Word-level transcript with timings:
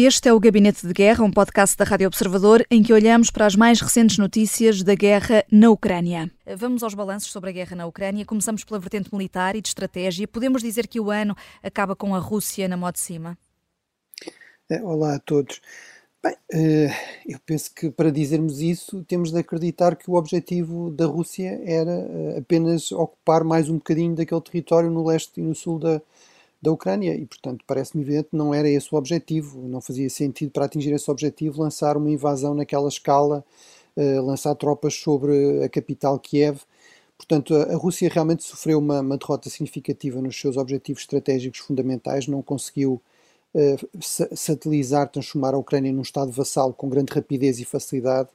Este 0.00 0.28
é 0.28 0.32
o 0.32 0.38
Gabinete 0.38 0.86
de 0.86 0.92
Guerra, 0.92 1.24
um 1.24 1.30
podcast 1.32 1.76
da 1.76 1.84
Rádio 1.84 2.06
Observador 2.06 2.64
em 2.70 2.84
que 2.84 2.92
olhamos 2.92 3.32
para 3.32 3.46
as 3.46 3.56
mais 3.56 3.80
recentes 3.80 4.16
notícias 4.16 4.80
da 4.84 4.94
guerra 4.94 5.44
na 5.50 5.70
Ucrânia. 5.70 6.30
Vamos 6.56 6.84
aos 6.84 6.94
balanços 6.94 7.32
sobre 7.32 7.50
a 7.50 7.52
guerra 7.52 7.74
na 7.74 7.84
Ucrânia. 7.84 8.24
Começamos 8.24 8.62
pela 8.62 8.78
vertente 8.78 9.12
militar 9.12 9.56
e 9.56 9.60
de 9.60 9.66
estratégia. 9.66 10.28
Podemos 10.28 10.62
dizer 10.62 10.86
que 10.86 11.00
o 11.00 11.10
ano 11.10 11.36
acaba 11.60 11.96
com 11.96 12.14
a 12.14 12.20
Rússia 12.20 12.68
na 12.68 12.76
modo 12.76 12.92
de 12.92 13.00
cima? 13.00 13.36
É, 14.70 14.80
olá 14.80 15.16
a 15.16 15.18
todos. 15.18 15.60
Bem, 16.22 16.36
eh, 16.52 16.90
eu 17.26 17.40
penso 17.44 17.74
que 17.74 17.90
para 17.90 18.12
dizermos 18.12 18.60
isso 18.60 19.02
temos 19.02 19.32
de 19.32 19.40
acreditar 19.40 19.96
que 19.96 20.08
o 20.08 20.14
objetivo 20.14 20.92
da 20.92 21.06
Rússia 21.06 21.60
era 21.64 21.90
eh, 21.90 22.38
apenas 22.38 22.92
ocupar 22.92 23.42
mais 23.42 23.68
um 23.68 23.78
bocadinho 23.78 24.14
daquele 24.14 24.42
território 24.42 24.92
no 24.92 25.04
leste 25.04 25.40
e 25.40 25.42
no 25.42 25.56
sul 25.56 25.80
da, 25.80 26.00
da 26.60 26.72
Ucrânia 26.72 27.14
e, 27.14 27.24
portanto, 27.24 27.64
parece-me 27.66 28.02
evidente 28.02 28.30
que 28.30 28.36
não 28.36 28.52
era 28.52 28.68
esse 28.68 28.92
o 28.92 28.98
objetivo. 28.98 29.66
Não 29.68 29.80
fazia 29.80 30.08
sentido 30.10 30.50
para 30.50 30.64
atingir 30.64 30.92
esse 30.92 31.10
objetivo 31.10 31.62
lançar 31.62 31.96
uma 31.96 32.10
invasão 32.10 32.54
naquela 32.54 32.88
escala, 32.88 33.44
uh, 33.96 34.22
lançar 34.24 34.54
tropas 34.54 34.94
sobre 34.94 35.64
a 35.64 35.68
capital 35.68 36.18
Kiev. 36.18 36.60
Portanto, 37.16 37.54
a, 37.54 37.76
Rússia 37.76 38.08
realmente 38.12 38.44
sofreu 38.44 38.78
uma, 38.78 39.00
uma, 39.00 39.18
derrota 39.18 39.50
significativa 39.50 40.20
nos 40.20 40.38
seus 40.40 40.56
objetivos 40.56 41.02
estratégicos 41.02 41.60
fundamentais, 41.60 42.28
não 42.28 42.42
conseguiu 42.42 43.00
uh, 43.54 43.98
satelizar, 44.36 45.08
transformar 45.08 45.54
a 45.54 45.58
Ucrânia 45.58 45.92
num 45.92 46.02
Estado 46.02 46.30
vassalo 46.32 46.72
com 46.72 46.88
grande 46.88 47.12
rapidez 47.12 47.58
e 47.60 47.64
facilidade, 47.64 48.28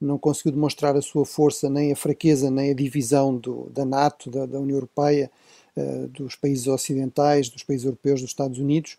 não 0.00 0.18
conseguiu 0.18 0.52
demonstrar 0.52 0.96
a 0.96 1.02
sua 1.02 1.24
força, 1.24 1.70
nem 1.70 1.92
a 1.92 1.96
fraqueza, 1.96 2.50
nem 2.50 2.70
a 2.70 2.74
divisão 2.74 3.34
do, 3.36 3.70
da 3.70 3.84
NATO, 3.84 4.30
da, 4.30 4.44
da 4.44 4.60
União 4.60 4.76
Europeia, 4.76 5.30
dos 6.10 6.34
países 6.34 6.66
ocidentais, 6.66 7.48
dos 7.48 7.62
países 7.62 7.84
europeus, 7.84 8.20
dos 8.20 8.30
Estados 8.30 8.58
Unidos. 8.58 8.96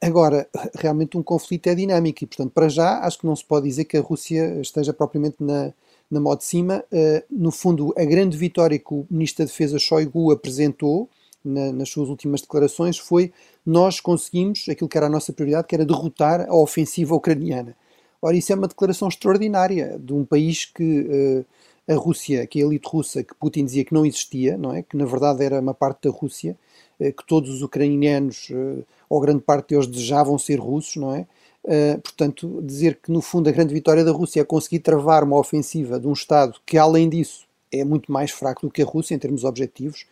Agora, 0.00 0.48
realmente 0.74 1.16
um 1.18 1.22
conflito 1.22 1.66
é 1.66 1.74
dinâmico 1.74 2.24
e, 2.24 2.26
portanto, 2.26 2.52
para 2.52 2.68
já, 2.68 3.00
acho 3.00 3.18
que 3.18 3.26
não 3.26 3.36
se 3.36 3.44
pode 3.44 3.68
dizer 3.68 3.84
que 3.84 3.96
a 3.96 4.00
Rússia 4.00 4.60
esteja 4.60 4.94
propriamente 4.94 5.36
na, 5.40 5.72
na 6.10 6.20
mão 6.20 6.34
de 6.34 6.44
cima. 6.44 6.84
Uh, 6.90 7.22
no 7.30 7.50
fundo, 7.50 7.92
a 7.96 8.04
grande 8.04 8.36
vitória 8.36 8.78
que 8.78 8.94
o 8.94 9.06
Ministro 9.10 9.44
da 9.44 9.50
Defesa 9.50 9.78
Shoigu 9.78 10.32
apresentou 10.32 11.08
na, 11.44 11.72
nas 11.72 11.90
suas 11.90 12.08
últimas 12.08 12.40
declarações 12.40 12.96
foi 12.96 13.30
nós 13.66 14.00
conseguimos 14.00 14.66
aquilo 14.68 14.88
que 14.88 14.96
era 14.96 15.06
a 15.06 15.10
nossa 15.10 15.32
prioridade, 15.32 15.66
que 15.66 15.74
era 15.74 15.84
derrotar 15.84 16.46
a 16.48 16.54
ofensiva 16.54 17.14
ucraniana. 17.14 17.76
Ora, 18.22 18.36
isso 18.36 18.52
é 18.52 18.56
uma 18.56 18.68
declaração 18.68 19.08
extraordinária 19.08 19.98
de 19.98 20.14
um 20.14 20.24
país 20.24 20.64
que 20.64 21.00
uh, 21.00 21.44
a 21.88 21.94
Rússia, 21.94 22.46
que 22.46 22.60
é 22.60 22.62
a 22.62 22.66
elite 22.66 22.88
russa, 22.88 23.22
que 23.22 23.34
Putin 23.34 23.64
dizia 23.64 23.84
que 23.84 23.92
não 23.92 24.06
existia, 24.06 24.56
não 24.56 24.74
é? 24.74 24.82
Que 24.82 24.96
na 24.96 25.04
verdade 25.04 25.44
era 25.44 25.60
uma 25.60 25.74
parte 25.74 26.08
da 26.08 26.10
Rússia, 26.10 26.56
uh, 26.98 27.12
que 27.12 27.26
todos 27.26 27.50
os 27.50 27.62
ucranianos, 27.62 28.48
uh, 28.50 28.84
ou 29.08 29.20
grande 29.20 29.42
parte 29.42 29.70
deles, 29.70 29.86
desejavam 29.86 30.38
ser 30.38 30.58
russos, 30.58 30.96
não 30.96 31.14
é? 31.14 31.26
portanto, 32.02 32.60
dizer 32.62 33.00
que 33.02 33.10
no 33.10 33.22
fundo 33.22 33.48
a 33.48 33.52
grande 33.52 33.72
vitória 33.72 34.04
da 34.04 34.12
Rússia 34.12 34.42
é 34.42 34.44
conseguir 34.44 34.80
travar 34.80 35.24
uma 35.24 35.38
ofensiva 35.38 35.98
de 35.98 36.06
um 36.06 36.12
Estado 36.12 36.60
que, 36.66 36.76
além 36.76 37.08
disso, 37.08 37.46
é 37.72 37.82
muito 37.82 38.12
mais 38.12 38.30
fraco 38.30 38.66
do 38.66 38.70
que 38.70 38.82
a 38.82 38.84
Rússia 38.84 39.14
em 39.14 39.18
termos 39.18 39.44
objetivos, 39.44 40.04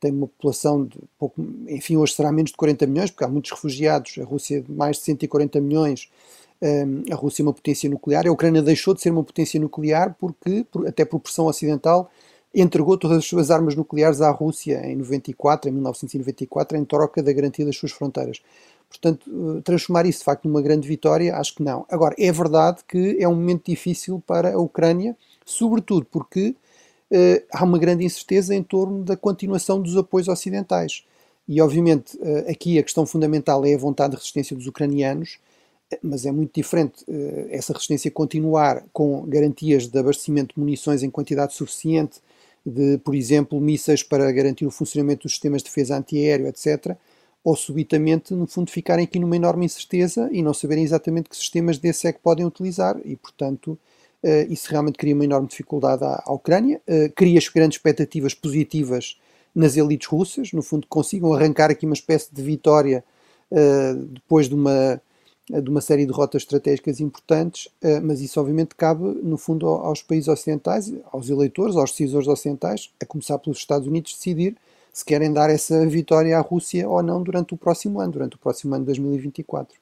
tem 0.00 0.10
uma 0.12 0.26
população 0.26 0.84
de 0.84 0.98
pouco, 1.18 1.42
enfim, 1.68 1.96
hoje 1.96 2.14
será 2.14 2.32
menos 2.32 2.50
de 2.50 2.56
40 2.56 2.86
milhões, 2.86 3.10
porque 3.10 3.24
há 3.24 3.28
muitos 3.28 3.50
refugiados, 3.50 4.16
a 4.18 4.24
Rússia 4.24 4.64
mais 4.68 4.96
de 4.96 5.02
140 5.04 5.60
milhões, 5.60 6.10
a 7.10 7.14
Rússia 7.14 7.42
é 7.42 7.44
uma 7.44 7.52
potência 7.52 7.88
nuclear, 7.88 8.26
a 8.26 8.32
Ucrânia 8.32 8.62
deixou 8.62 8.92
de 8.94 9.00
ser 9.00 9.10
uma 9.10 9.24
potência 9.24 9.58
nuclear 9.58 10.14
porque, 10.18 10.66
até 10.86 11.04
por 11.04 11.20
pressão 11.20 11.46
ocidental, 11.46 12.10
entregou 12.54 12.98
todas 12.98 13.18
as 13.18 13.24
suas 13.24 13.50
armas 13.50 13.74
nucleares 13.74 14.20
à 14.20 14.30
Rússia 14.30 14.84
em 14.84 14.96
94, 14.96 15.70
em 15.70 15.72
1994, 15.72 16.76
em 16.76 16.84
troca 16.84 17.22
da 17.22 17.32
garantia 17.32 17.64
das 17.64 17.76
suas 17.76 17.92
fronteiras. 17.92 18.42
Portanto, 18.88 19.30
eh, 19.30 19.60
transformar 19.62 20.04
isso 20.04 20.18
de 20.18 20.24
facto 20.24 20.48
numa 20.48 20.60
grande 20.60 20.86
vitória, 20.86 21.36
acho 21.36 21.54
que 21.54 21.62
não. 21.62 21.86
Agora, 21.88 22.14
é 22.18 22.30
verdade 22.32 22.80
que 22.86 23.16
é 23.20 23.28
um 23.28 23.36
momento 23.36 23.70
difícil 23.70 24.20
para 24.26 24.52
a 24.52 24.58
Ucrânia, 24.58 25.16
sobretudo 25.46 26.04
porque 26.10 26.56
uh, 27.10 27.42
há 27.52 27.64
uma 27.64 27.78
grande 27.78 28.04
incerteza 28.04 28.52
em 28.54 28.62
torno 28.62 29.04
da 29.04 29.16
continuação 29.16 29.80
dos 29.80 29.96
apoios 29.96 30.26
ocidentais. 30.26 31.04
E, 31.46 31.60
obviamente, 31.60 32.16
uh, 32.16 32.50
aqui 32.50 32.78
a 32.80 32.82
questão 32.82 33.06
fundamental 33.06 33.64
é 33.64 33.74
a 33.74 33.78
vontade 33.78 34.10
de 34.10 34.16
resistência 34.16 34.56
dos 34.56 34.66
ucranianos, 34.66 35.38
mas 36.02 36.24
é 36.24 36.32
muito 36.32 36.54
diferente 36.54 37.04
uh, 37.08 37.46
essa 37.50 37.72
resistência 37.72 38.10
continuar 38.10 38.84
com 38.92 39.22
garantias 39.26 39.88
de 39.88 39.98
abastecimento 39.98 40.54
de 40.54 40.60
munições 40.60 41.02
em 41.02 41.10
quantidade 41.10 41.54
suficiente, 41.54 42.20
de, 42.64 42.98
por 42.98 43.14
exemplo, 43.14 43.60
mísseis 43.60 44.02
para 44.02 44.30
garantir 44.30 44.66
o 44.66 44.70
funcionamento 44.70 45.22
dos 45.22 45.32
sistemas 45.32 45.62
de 45.62 45.68
defesa 45.68 45.96
antiaéreo, 45.96 46.46
etc., 46.46 46.96
ou 47.42 47.56
subitamente, 47.56 48.34
no 48.34 48.46
fundo, 48.46 48.70
ficarem 48.70 49.06
aqui 49.06 49.18
numa 49.18 49.34
enorme 49.34 49.64
incerteza 49.64 50.28
e 50.30 50.42
não 50.42 50.52
saberem 50.52 50.84
exatamente 50.84 51.30
que 51.30 51.34
sistemas 51.36 51.78
desse 51.78 52.06
é 52.06 52.12
que 52.12 52.20
podem 52.20 52.44
utilizar, 52.44 53.00
e, 53.02 53.16
portanto, 53.16 53.78
uh, 54.22 54.52
isso 54.52 54.70
realmente 54.70 54.98
cria 54.98 55.14
uma 55.14 55.24
enorme 55.24 55.48
dificuldade 55.48 56.04
à, 56.04 56.22
à 56.26 56.32
Ucrânia, 56.32 56.80
uh, 56.86 57.10
cria 57.14 57.40
grandes 57.54 57.78
expectativas 57.78 58.34
positivas 58.34 59.18
nas 59.54 59.76
elites 59.76 60.06
russas, 60.06 60.52
no 60.52 60.62
fundo, 60.62 60.86
consigam 60.86 61.32
arrancar 61.32 61.70
aqui 61.70 61.86
uma 61.86 61.94
espécie 61.94 62.32
de 62.32 62.40
vitória 62.40 63.02
depois 64.12 64.48
de 64.48 64.54
uma 64.54 65.02
de 65.60 65.70
uma 65.70 65.80
série 65.80 66.06
de 66.06 66.12
rotas 66.12 66.42
estratégicas 66.42 67.00
importantes, 67.00 67.68
eh, 67.80 67.98
mas 68.00 68.20
isso 68.20 68.38
obviamente 68.40 68.74
cabe, 68.74 69.02
no 69.22 69.36
fundo, 69.36 69.66
aos 69.66 70.02
países 70.02 70.28
ocidentais, 70.28 70.92
aos 71.10 71.28
eleitores, 71.28 71.76
aos 71.76 71.90
decisores 71.90 72.28
ocidentais, 72.28 72.90
a 73.00 73.06
começar 73.06 73.38
pelos 73.38 73.58
Estados 73.58 73.88
Unidos, 73.88 74.14
decidir 74.14 74.56
se 74.92 75.04
querem 75.04 75.32
dar 75.32 75.50
essa 75.50 75.86
vitória 75.86 76.36
à 76.36 76.40
Rússia 76.40 76.88
ou 76.88 77.02
não 77.02 77.22
durante 77.22 77.54
o 77.54 77.56
próximo 77.56 78.00
ano, 78.00 78.12
durante 78.12 78.36
o 78.36 78.38
próximo 78.38 78.74
ano 78.74 78.84
de 78.84 78.86
2024. 78.86 79.79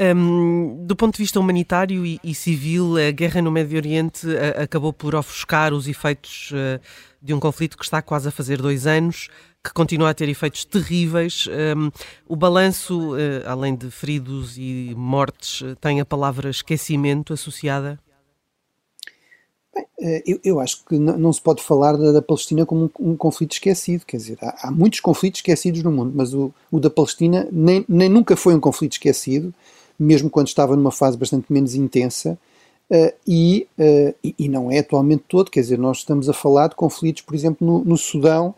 Um, 0.00 0.86
do 0.86 0.96
ponto 0.96 1.16
de 1.16 1.22
vista 1.22 1.38
humanitário 1.38 2.06
e, 2.06 2.18
e, 2.24 2.34
civil, 2.34 2.96
a 2.96 3.10
guerra 3.10 3.42
no 3.42 3.50
Médio 3.50 3.76
Oriente 3.76 4.26
a, 4.34 4.62
acabou 4.62 4.94
por 4.94 5.14
ofuscar 5.14 5.74
os 5.74 5.86
efeitos 5.86 6.52
uh, 6.52 6.80
de 7.20 7.34
um 7.34 7.40
conflito 7.40 7.76
que 7.76 7.84
está 7.84 8.00
quase 8.00 8.26
a 8.26 8.30
fazer 8.30 8.62
dois 8.62 8.86
anos 8.86 9.28
que 9.62 9.72
continua 9.74 10.10
a 10.10 10.14
ter 10.14 10.28
efeitos 10.28 10.64
terríveis. 10.64 11.46
Um, 11.76 11.90
o 12.26 12.34
balanço, 12.34 13.12
uh, 13.12 13.46
além 13.46 13.76
de 13.76 13.90
feridos 13.90 14.56
e 14.56 14.94
mortes, 14.96 15.60
uh, 15.60 15.76
tem 15.76 16.00
a 16.00 16.04
palavra 16.04 16.48
esquecimento 16.48 17.32
associada? 17.32 18.00
Bem, 19.74 19.86
eh, 20.00 20.22
eu, 20.26 20.40
eu, 20.42 20.60
acho 20.60 20.84
que 20.84 20.98
não 20.98 21.32
se 21.32 21.40
pode 21.40 21.62
falar 21.62 21.96
da, 21.96 22.10
da 22.10 22.22
Palestina 22.22 22.66
como 22.66 22.90
um, 22.98 23.10
um, 23.10 23.16
conflito 23.16 23.52
esquecido. 23.52 24.04
Quer 24.04 24.16
dizer, 24.16 24.38
há, 24.42 24.68
há, 24.68 24.70
muitos 24.70 24.98
conflitos 24.98 25.38
esquecidos 25.38 25.82
no 25.82 25.92
mundo, 25.92 26.12
mas 26.14 26.34
o, 26.34 26.52
o 26.72 26.80
da 26.80 26.90
Palestina 26.90 27.46
nem, 27.52 27.84
nem, 27.88 28.08
nunca 28.08 28.34
foi 28.36 28.54
um 28.54 28.60
conflito 28.60 28.92
esquecido, 28.92 29.54
mesmo 30.02 30.30
quando 30.30 30.48
estava 30.48 30.76
numa 30.76 30.90
fase 30.90 31.16
bastante 31.16 31.52
menos 31.52 31.74
intensa. 31.74 32.38
Uh, 32.90 33.12
e, 33.24 33.68
uh, 33.78 34.14
e, 34.36 34.48
não 34.48 34.68
é 34.68 34.80
atualmente 34.80 35.22
todo, 35.28 35.50
quer 35.50 35.60
dizer, 35.60 35.78
nós 35.78 35.98
estamos 35.98 36.28
a 36.28 36.32
falar 36.32 36.68
de 36.68 36.74
conflitos, 36.74 37.22
por 37.22 37.36
exemplo, 37.36 37.64
no, 37.64 37.84
no 37.84 37.96
Sudão, 37.96 38.52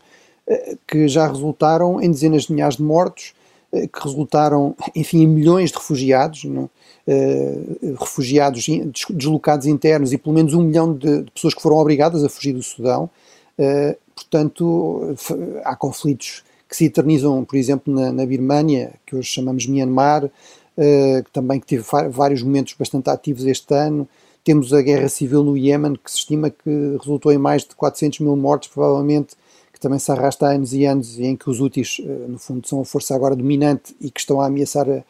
eh, 0.47 0.75
que 0.87 1.07
já 1.07 1.27
resultaram 1.27 2.01
em 2.01 2.09
dezenas 2.09 2.43
de 2.43 2.53
milhares 2.53 2.77
de 2.77 2.83
mortos, 2.83 3.33
que 3.71 4.03
resultaram, 4.03 4.75
enfim, 4.95 5.23
em 5.23 5.27
milhões 5.27 5.71
de 5.71 5.77
refugiados? 5.77 6.43
Uh, 6.45 7.95
refugiados 7.99 8.65
deslocados 9.09 9.65
internos 9.65 10.13
e 10.13 10.17
pelo 10.17 10.33
menos 10.33 10.53
um 10.53 10.61
milhão 10.61 10.93
de, 10.93 11.23
de, 11.23 11.31
pessoas 11.31 11.53
que 11.53 11.61
foram 11.61 11.75
obrigadas 11.77 12.23
a 12.23 12.29
fugir 12.29 12.53
do 12.53 12.63
Sudão. 12.63 13.09
Uh, 13.57 13.95
portanto, 14.15 15.15
há 15.63 15.75
conflitos 15.75 16.43
que 16.69 16.77
se 16.77 16.85
eternizam, 16.85 17.43
por 17.43 17.55
exemplo, 17.55 17.93
na, 17.93 18.11
na 18.11 18.25
Birmânia, 18.25 18.93
que 19.05 19.15
hoje 19.15 19.27
chamamos 19.27 19.67
Myanmar, 19.67 20.25
uh, 20.25 20.31
que 20.75 21.31
também 21.31 21.59
que 21.59 21.67
teve 21.67 21.83
vários 22.09 22.41
momentos 22.41 22.75
bastante 22.77 23.09
ativos 23.09 23.45
este 23.45 23.73
ano. 23.73 24.07
Temos 24.43 24.73
a 24.73 24.81
guerra 24.81 25.07
civil 25.07 25.43
no 25.43 25.55
Iémen, 25.55 25.95
que 25.95 26.11
se 26.11 26.17
estima 26.17 26.49
que 26.49 26.97
resultou 26.99 27.31
em 27.31 27.37
mais 27.37 27.63
de 27.63 27.75
400 27.75 28.19
mil 28.19 28.35
mortes, 28.35 28.69
provavelmente 28.69 29.35
também 29.83 29.99
se 29.99 30.09
arrasta 30.09 30.47
há 30.47 30.51
anos 30.51 30.73
e 30.73 30.85
anos 30.85 31.19
e 31.19 31.25
em 31.25 31.35
que 31.35 31.49
os 31.49 31.59
úteis, 31.59 31.97
eh, 31.99 32.25
no 32.29 32.39
fundo, 32.39 32.65
são 32.65 32.79
a 32.79 32.85
força 32.85 33.13
agora 33.13 33.35
dominante 33.35 33.93
e 33.99 34.09
que 34.09 34.21
estão 34.21 34.39
a 34.39 34.45
ameaçar 34.45 34.87
a, 34.89 35.03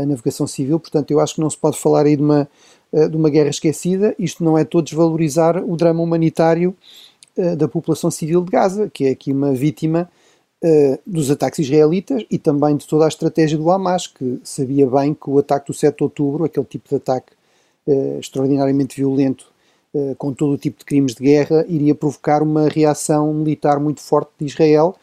a 0.00 0.06
navegação 0.06 0.46
civil. 0.46 0.80
Portanto, 0.80 1.10
eu 1.10 1.20
acho 1.20 1.34
que 1.34 1.42
não 1.42 1.50
se 1.50 1.58
pode 1.58 1.78
falar 1.78 2.06
aí 2.06 2.16
de 2.16 2.22
uma, 2.22 2.48
eh, 2.90 3.06
de 3.06 3.16
uma 3.18 3.28
guerra 3.28 3.50
esquecida. 3.50 4.14
Isto 4.18 4.42
não 4.42 4.56
é 4.56 4.64
todo 4.64 4.86
desvalorizar 4.86 5.62
o 5.62 5.76
drama 5.76 6.02
humanitário 6.02 6.74
eh, 7.36 7.54
da 7.54 7.68
população 7.68 8.10
civil 8.10 8.42
de 8.42 8.50
Gaza, 8.50 8.88
que 8.88 9.04
é 9.04 9.10
aqui 9.10 9.30
uma 9.30 9.52
vítima 9.52 10.10
dos 11.06 11.30
ataques 11.30 11.58
israelitas 11.58 12.24
e 12.30 12.38
também 12.38 12.76
de 12.76 12.86
toda 12.86 13.04
a 13.04 13.08
estratégia 13.08 13.58
do 13.58 13.70
Hamas, 13.70 14.06
que 14.06 14.40
sabia 14.42 14.86
bem 14.86 15.12
que 15.12 15.28
o 15.28 15.38
ataque 15.38 15.66
do 15.66 15.74
7 15.74 15.96
de 15.96 16.02
outubro, 16.02 16.44
aquele 16.44 16.64
tipo 16.66 16.88
de 16.88 16.94
ataque 16.96 17.32
extraordinariamente 18.18 18.96
violento 18.96 19.46
eh, 19.94 20.14
com 20.16 20.32
todo 20.32 20.54
o 20.54 20.58
tipo 20.58 20.78
de 20.78 20.84
crimes 20.84 21.14
de 21.14 21.22
guerra, 21.22 21.64
iria 21.68 21.94
provocar 21.94 22.42
uma 22.42 22.68
reação 22.68 23.32
militar 23.34 23.78
muito 23.78 24.00
forte 24.00 24.30
de 24.38 24.46
Israel. 24.46 24.96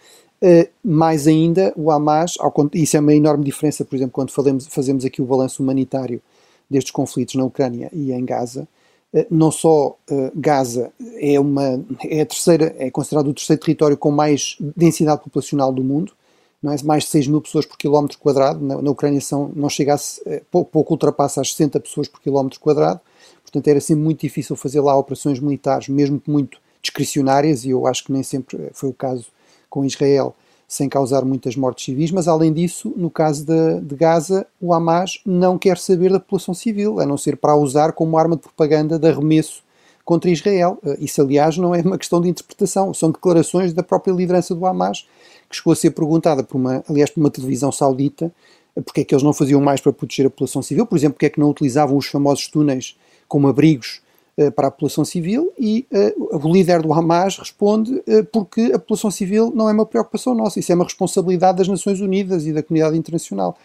Mais 0.83 1.27
ainda, 1.27 1.71
o 1.77 1.91
Hamas, 1.91 2.33
ao, 2.39 2.51
isso 2.73 2.97
é 2.97 2.99
uma 2.99 3.13
enorme 3.13 3.45
diferença, 3.45 3.85
por 3.85 3.95
exemplo, 3.95 4.13
quando 4.13 4.31
falemos, 4.31 4.65
fazemos 4.65 5.05
aqui 5.05 5.21
o 5.21 5.25
balanço 5.25 5.61
humanitário 5.61 6.19
destes 6.67 6.91
conflitos 6.91 7.35
na 7.35 7.43
Ucrânia 7.43 7.89
e 7.93 8.11
em 8.11 8.25
Gaza. 8.25 8.67
Uh, 9.13 9.25
não 9.29 9.51
só 9.51 9.97
uh, 10.09 10.31
Gaza 10.33 10.91
é, 11.17 11.39
uma, 11.39 11.83
é, 12.05 12.21
a 12.21 12.25
terceira, 12.25 12.73
é 12.77 12.89
considerado 12.89 13.27
o 13.27 13.33
terceiro 13.33 13.61
território 13.61 13.97
com 13.97 14.09
mais 14.09 14.55
densidade 14.59 15.21
populacional 15.21 15.73
do 15.73 15.83
mundo, 15.83 16.13
não 16.61 16.71
é? 16.71 16.75
mais 16.83 17.03
de 17.03 17.09
6 17.09 17.27
mil 17.27 17.41
pessoas 17.41 17.65
por 17.65 17.77
quilómetro 17.77 18.19
quadrado, 18.19 18.63
na, 18.63 18.81
na 18.81 18.91
Ucrânia 18.91 19.19
são, 19.19 19.51
não 19.55 19.67
chega 19.67 19.95
a, 19.95 19.99
eh, 20.27 20.43
pouco, 20.51 20.69
pouco 20.71 20.93
ultrapassa 20.93 21.41
as 21.41 21.51
60 21.53 21.79
pessoas 21.79 22.07
por 22.07 22.21
quilómetro 22.21 22.59
quadrado, 22.59 22.99
portanto 23.41 23.67
era 23.67 23.81
sempre 23.81 24.03
muito 24.03 24.21
difícil 24.21 24.55
fazer 24.55 24.79
lá 24.79 24.95
operações 24.95 25.39
militares, 25.39 25.87
mesmo 25.87 26.19
que 26.19 26.29
muito 26.29 26.59
discricionárias, 26.81 27.65
e 27.65 27.71
eu 27.71 27.87
acho 27.87 28.03
que 28.03 28.11
nem 28.11 28.21
sempre 28.21 28.57
eh, 28.57 28.69
foi 28.73 28.89
o 28.89 28.93
caso 28.93 29.27
com 29.69 29.83
Israel, 29.83 30.35
sem 30.71 30.87
causar 30.87 31.25
muitas 31.25 31.57
mortes 31.57 31.83
civis, 31.83 32.11
mas 32.11 32.29
além 32.29 32.53
disso, 32.53 32.93
no 32.95 33.09
caso 33.09 33.45
de, 33.45 33.81
de, 33.81 33.93
Gaza, 33.93 34.47
o 34.57 34.73
Hamas 34.73 35.19
não 35.25 35.57
quer 35.57 35.77
saber 35.77 36.13
da 36.13 36.17
população 36.17 36.53
civil, 36.53 37.01
a 37.01 37.05
não 37.05 37.17
ser 37.17 37.35
para 37.35 37.51
a 37.51 37.57
usar 37.57 37.91
como 37.91 38.17
arma 38.17 38.37
de 38.37 38.43
propaganda 38.43 38.97
de 38.97 39.05
arremesso 39.05 39.63
contra 40.05 40.31
Israel. 40.31 40.77
Eh, 40.85 40.99
isso, 41.01 41.21
aliás, 41.21 41.57
não 41.57 41.75
é 41.75 41.81
uma 41.81 41.97
questão 41.97 42.21
de 42.21 42.29
interpretação, 42.29 42.93
são 42.93 43.11
declarações 43.11 43.73
da 43.73 43.83
própria 43.83 44.13
liderança 44.13 44.55
do 44.55 44.65
Hamas, 44.65 45.05
que 45.49 45.57
chegou 45.57 45.73
a 45.73 45.75
ser 45.75 45.91
perguntada, 45.91 46.41
por 46.41 46.55
uma, 46.55 46.81
aliás, 46.89 47.09
por 47.09 47.19
uma 47.19 47.29
televisão 47.29 47.69
saudita, 47.69 48.31
eh, 48.73 48.79
porque 48.79 49.01
é 49.01 49.03
que 49.03 49.13
eles 49.13 49.23
não 49.23 49.33
faziam 49.33 49.59
mais 49.59 49.81
para 49.81 49.91
proteger 49.91 50.27
a 50.27 50.29
população 50.29 50.61
civil, 50.61 50.85
por 50.85 50.97
exemplo, 50.97 51.15
porque 51.15 51.25
é 51.25 51.29
que 51.29 51.39
não 51.41 51.49
utilizavam 51.49 51.97
os 51.97 52.07
famosos 52.07 52.47
túneis 52.47 52.97
como 53.27 53.49
abrigos 53.49 54.01
para 54.49 54.67
a 54.67 54.71
população 54.71 55.03
civil, 55.03 55.51
e 55.59 55.85
uh, 55.91 56.47
o 56.47 56.51
líder 56.53 56.81
do 56.81 56.93
Hamas 56.93 57.37
responde 57.37 57.93
uh, 57.93 58.25
porque 58.31 58.71
a 58.73 58.79
população 58.79 59.11
civil 59.11 59.51
não 59.53 59.69
é 59.69 59.73
uma 59.73 59.85
preocupação 59.85 60.33
nossa, 60.33 60.59
isso 60.59 60.71
é 60.71 60.75
uma 60.75 60.85
responsabilidade 60.85 61.57
das 61.57 61.67
Nações 61.67 61.99
Unidas 61.99 62.47
e 62.47 62.53
da 62.53 62.63
comunidade 62.63 62.97
internacional. 62.97 63.57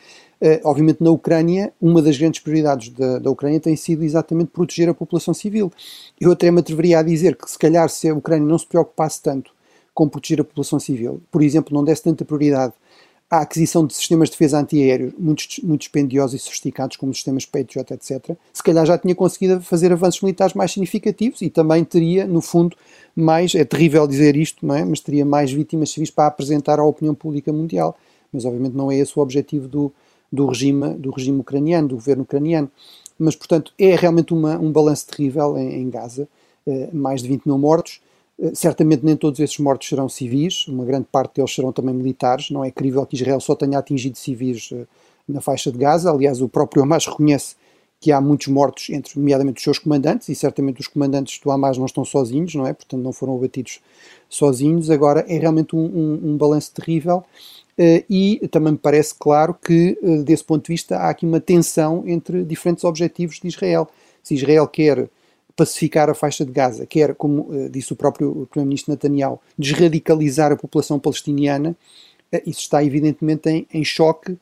obviamente, 0.65 1.03
na 1.03 1.11
Ucrânia, 1.11 1.73
uma 1.81 2.03
das 2.03 2.19
grandes 2.19 2.41
prioridades 2.41 2.91
da, 2.91 3.19
da 3.19 3.31
Ucrânia 3.31 3.59
tem 3.59 3.77
sido 3.77 4.03
exatamente 4.03 4.49
proteger 4.49 4.89
a 4.89 4.95
população 4.95 5.33
civil. 5.33 5.73
Eu 6.21 6.33
até 6.33 6.51
me 6.51 6.61
atreveria 6.61 6.99
a 6.99 7.03
dizer 7.03 7.37
que, 7.37 7.51
se 7.51 7.59
calhar, 7.59 7.89
se 7.89 8.09
a 8.09 8.15
Ucrânia 8.15 8.47
não 8.47 8.59
se 8.59 8.67
preocupasse 8.67 9.23
tanto 9.23 9.51
com 9.95 10.07
proteger 10.07 10.43
a 10.43 10.45
população 10.45 10.79
civil, 10.79 11.23
por 11.31 11.41
exemplo, 11.41 11.75
não 11.75 11.83
desse 11.83 12.03
tanta 12.03 12.23
prioridade 12.23 12.75
à 13.31 13.41
aquisição 13.41 13.85
de 13.85 13.95
sistemas 13.95 14.29
de 14.29 14.35
defesa 14.35 14.61
antiaéreos 14.61 15.13
muito, 15.19 15.45
muito 15.65 15.81
dispendiosos 15.81 16.41
e 16.41 16.45
sofisticados, 16.45 16.97
como 16.97 17.11
os 17.11 17.19
sistemas 17.19 17.45
Patriot, 17.45 17.93
etc., 17.93 18.37
se 18.53 18.63
calhar 18.63 18.87
já 18.87 18.97
tinha 18.97 19.15
conseguido 19.15 19.61
fazer 19.61 19.93
avanços 19.93 20.21
militares 20.23 20.55
mais 20.55 20.73
significativos 20.73 21.43
e 21.43 21.51
também 21.51 21.85
teria, 21.85 22.27
no 22.27 22.41
fundo, 22.41 22.77
mais, 23.15 23.55
é 23.55 23.65
terrível 23.65 24.07
dizer 24.07 24.37
isto, 24.37 24.65
não 24.65 24.75
é? 24.75 24.85
mas 24.85 25.01
teria 25.01 25.25
mais 25.25 25.51
vítimas 25.51 25.91
civis 25.91 26.11
para 26.11 26.27
apresentar 26.27 26.79
à 26.79 26.85
opinião 26.85 27.15
pública 27.15 27.53
mundial. 27.53 27.97
Mas, 28.33 28.45
obviamente, 28.45 28.75
não 28.75 28.91
é 28.91 28.97
esse 28.97 29.19
o 29.19 29.23
objetivo 29.23 29.67
do, 29.67 29.93
do, 30.31 30.47
regime, 30.47 30.95
do 30.95 31.11
regime 31.11 31.41
ucraniano, 31.41 31.89
do 31.89 31.95
governo 31.97 32.23
ucraniano. 32.23 32.71
Mas, 33.19 33.35
portanto, 33.35 33.73
é 33.79 33.97
realmente 33.97 34.35
uma, 34.35 34.59
um 34.59 34.71
balanço 34.71 35.07
terrível 35.07 35.57
em, 35.57 35.81
em 35.81 35.91
Gaza. 35.91 36.29
Eh, 36.67 36.89
mais 36.93 37.23
de 37.23 37.29
20 37.29 37.47
mil 37.47 37.59
mortos, 37.59 38.01
certamente 38.55 39.05
nem 39.05 39.17
todos 39.17 39.41
esses 39.41 39.59
mortos 39.59 39.89
serão 39.89 40.09
civis, 40.09 40.69
uma 40.69 40.85
grande 40.85 41.07
parte 41.11 41.37
deles 41.37 41.55
serão 41.55 41.73
também 41.73 41.95
militares. 41.95 42.51
Não 42.51 42.65
é 42.65 42.71
crível 42.71 43.05
que 43.07 43.17
Israel 43.17 43.41
só 43.41 43.55
tenha 43.55 43.79
atingido 43.79 44.19
civis 44.19 44.71
eh, 44.73 44.87
na 45.27 45.41
faixa 45.41 45.73
de 45.73 45.79
Gaza. 45.79 46.11
Aliás, 46.11 46.41
o 46.43 46.49
próprio 46.49 46.83
Hamas 46.83 47.07
reconhece 47.07 47.57
que 47.99 48.13
há 48.13 48.21
muitos 48.21 48.49
mortos, 48.49 48.91
entre 48.91 49.19
nomeadamente 49.19 49.57
os 49.57 49.65
seus 49.65 49.79
comandantes, 49.79 50.29
e 50.29 50.35
certamente 50.35 50.81
os 50.81 50.87
comandantes 50.87 51.41
do 51.43 51.51
Hamas 51.51 51.79
não 51.79 51.87
estão 51.87 52.05
sozinhos, 52.05 52.55
não 52.55 52.67
é? 52.67 52.75
Portanto, 52.75 53.01
não 53.01 53.13
foram 53.13 53.35
abatidos 53.35 53.81
sozinhos. 54.29 54.91
Agora, 54.91 55.25
é 55.27 55.39
realmente 55.39 55.75
um, 55.75 55.81
um, 55.81 56.21
um 56.33 56.37
balanço 56.37 56.73
terrível. 56.75 57.25
Uh, 57.79 58.05
e 58.09 58.49
também 58.51 58.73
me 58.73 58.79
parece 58.79 59.15
claro 59.15 59.55
que, 59.55 59.99
uh, 60.03 60.23
desse 60.23 60.45
ponto 60.45 60.65
de 60.65 60.73
vista, 60.73 60.97
há 60.97 61.11
aqui 61.11 61.27
uma 61.27 61.41
tensão 61.41 62.05
entre 62.07 62.45
diferentes 62.45 62.85
objetivos 62.85 63.41
de 63.41 63.49
Israel. 63.49 63.89
Se 64.23 64.35
Israel 64.35 64.67
quer 64.67 65.11
pacificar 65.57 66.11
a 66.11 66.15
faixa 66.15 66.45
de 66.45 66.53
Gaza, 66.53 66.87
quer, 66.87 67.15
como 67.15 67.43
uh, 67.49 67.71
disse 67.71 67.93
o 67.93 67.97
próprio 67.97 68.47
Primeiro-Ministro 68.51 68.93
Netanyahu, 68.93 69.41
desradicalizar 69.59 70.53
a 70.53 70.57
população 70.57 70.99
palestiniana, 70.99 71.71
uh, 71.71 72.43
isso 72.47 72.61
está 72.61 72.85
evidentemente 72.85 73.49
em, 73.49 73.67
em 73.73 73.83
choque 73.83 74.37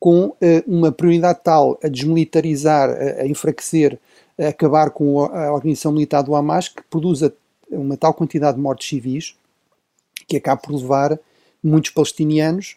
com 0.00 0.28
uh, 0.28 0.36
uma 0.66 0.90
prioridade 0.90 1.40
tal 1.44 1.78
a 1.82 1.88
desmilitarizar, 1.88 2.88
a, 2.88 3.22
a 3.22 3.26
enfraquecer, 3.26 3.98
a 4.38 4.48
acabar 4.48 4.90
com 4.90 5.22
a, 5.22 5.48
a 5.48 5.52
organização 5.52 5.92
militar 5.92 6.22
do 6.22 6.34
Hamas, 6.34 6.68
que 6.68 6.82
produz 6.90 7.20
uma 7.70 7.96
tal 7.96 8.14
quantidade 8.14 8.56
de 8.56 8.62
mortes 8.62 8.88
civis 8.88 9.36
que 10.26 10.38
acaba 10.38 10.60
por 10.60 10.74
levar 10.74 11.18
muitos 11.62 11.90
palestinianos 11.90 12.76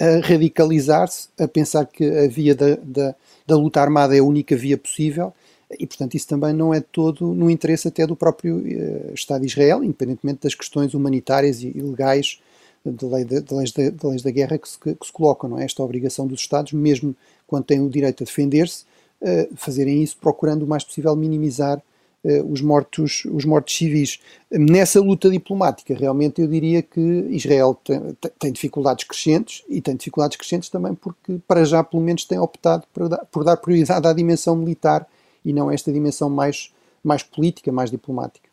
a 0.00 0.26
radicalizar-se, 0.26 1.28
a 1.38 1.46
pensar 1.46 1.86
que 1.86 2.04
a 2.04 2.28
via 2.28 2.54
da, 2.54 2.76
da, 2.82 3.14
da 3.46 3.56
luta 3.56 3.80
armada 3.80 4.16
é 4.16 4.20
a 4.20 4.24
única 4.24 4.56
via 4.56 4.76
possível 4.76 5.32
e, 5.78 5.86
portanto, 5.86 6.14
isso 6.14 6.26
também 6.26 6.52
não 6.52 6.72
é 6.72 6.80
todo 6.80 7.34
no 7.34 7.50
interesse 7.50 7.88
até 7.88 8.06
do 8.06 8.16
próprio 8.16 8.58
uh, 8.58 9.14
Estado 9.14 9.42
de 9.42 9.46
Israel, 9.46 9.82
independentemente 9.82 10.40
das 10.42 10.54
questões 10.54 10.94
humanitárias 10.94 11.62
e 11.62 11.70
legais 11.72 12.40
de, 12.84 13.06
lei 13.06 13.24
de, 13.24 13.40
de, 13.40 13.54
leis, 13.54 13.72
de, 13.72 13.92
leis 14.02 14.22
da 14.22 14.30
guerra 14.30 14.58
que 14.58 14.68
se, 14.68 14.78
que, 14.78 14.96
se, 15.02 15.12
colocam, 15.12 15.50
não 15.50 15.58
é? 15.58 15.64
Esta 15.64 15.82
obrigação 15.82 16.26
dos 16.26 16.40
Estados, 16.40 16.72
mesmo 16.72 17.14
quando 17.46 17.64
têm 17.64 17.80
o 17.80 17.88
direito 17.88 18.22
a 18.22 18.26
defender-se, 18.26 18.84
uh, 19.20 19.54
fazerem 19.56 20.02
isso 20.02 20.16
procurando 20.20 20.64
o 20.64 20.66
mais 20.66 20.82
possível 20.82 21.14
minimizar 21.14 21.78
uh, 21.78 22.52
os, 22.52 22.60
mortos, 22.60 23.24
os 23.30 23.44
mortos 23.44 23.76
civis. 23.76 24.18
Nessa 24.50 25.00
luta 25.00 25.30
diplomática, 25.30 25.94
realmente 25.94 26.40
eu 26.40 26.48
diria 26.48 26.82
que 26.82 27.00
Israel 27.30 27.78
tem, 27.84 28.00
tem, 28.38 28.52
dificuldades 28.52 29.04
crescentes 29.04 29.62
e 29.68 29.80
tem 29.80 29.94
dificuldades 29.94 30.36
crescentes 30.36 30.68
também 30.68 30.94
porque, 30.94 31.38
para 31.46 31.64
já, 31.64 31.84
pelo 31.84 32.02
menos, 32.02 32.24
tem 32.24 32.38
optado 32.38 32.84
por 32.92 33.08
dar, 33.08 33.24
por 33.26 33.44
dar 33.44 33.56
prioridade 33.56 34.06
à 34.06 34.12
dimensão 34.12 34.56
militar 34.56 35.06
e 35.44 35.52
não 35.52 35.70
esta 35.70 35.92
dimensão 35.92 36.28
mais, 36.30 36.72
mais 37.02 37.22
política, 37.22 37.70
mais 37.72 37.90
diplomática. 37.90 38.52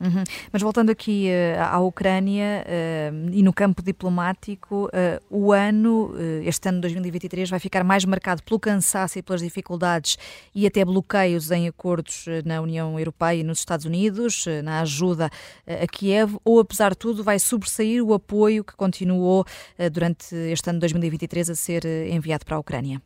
Uhum. 0.00 0.24
Mas 0.50 0.62
voltando 0.62 0.88
aqui 0.88 1.28
uh, 1.28 1.62
à 1.62 1.78
Ucrânia 1.80 2.64
uh, 2.64 3.30
e 3.30 3.42
no 3.42 3.52
campo 3.52 3.82
diplomático, 3.82 4.86
uh, 4.86 4.90
o 5.28 5.52
ano, 5.52 6.14
este 6.42 6.68
ano 6.70 6.78
de 6.78 6.82
2023, 6.82 7.50
vai 7.50 7.60
ficar 7.60 7.84
mais 7.84 8.04
marcado 8.06 8.42
pelo 8.42 8.58
cansaço 8.58 9.18
e 9.18 9.22
pelas 9.22 9.42
dificuldades 9.42 10.16
e 10.54 10.66
até 10.66 10.84
bloqueios 10.84 11.50
em 11.50 11.68
acordos 11.68 12.24
na 12.46 12.62
União 12.62 12.98
Europeia 12.98 13.40
e 13.40 13.44
nos 13.44 13.58
Estados 13.58 13.84
Unidos, 13.84 14.46
na 14.64 14.80
ajuda 14.80 15.30
a 15.66 15.86
Kiev, 15.86 16.36
ou 16.44 16.58
apesar 16.60 16.90
de 16.90 16.98
tudo 16.98 17.22
vai 17.22 17.38
sobressair 17.38 18.02
o 18.02 18.14
apoio 18.14 18.64
que 18.64 18.74
continuou 18.74 19.44
durante 19.92 20.34
este 20.34 20.70
ano 20.70 20.78
de 20.78 20.80
2023 20.80 21.50
a 21.50 21.54
ser 21.54 21.84
enviado 21.84 22.44
para 22.44 22.56
a 22.56 22.58
Ucrânia? 22.58 23.02